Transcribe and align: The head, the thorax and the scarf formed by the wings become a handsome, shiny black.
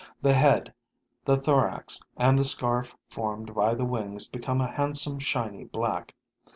The 0.23 0.33
head, 0.33 0.73
the 1.25 1.37
thorax 1.37 2.01
and 2.17 2.35
the 2.39 2.43
scarf 2.43 2.97
formed 3.07 3.53
by 3.53 3.75
the 3.75 3.85
wings 3.85 4.27
become 4.27 4.59
a 4.59 4.71
handsome, 4.71 5.19
shiny 5.19 5.65
black. 5.65 6.15